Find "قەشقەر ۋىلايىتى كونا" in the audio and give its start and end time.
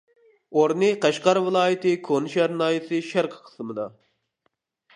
1.03-2.31